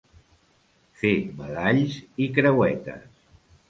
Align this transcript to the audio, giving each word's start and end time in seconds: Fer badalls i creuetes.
Fer 1.03 1.13
badalls 1.43 2.01
i 2.27 2.31
creuetes. 2.39 3.09